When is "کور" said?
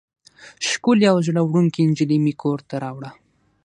2.41-2.59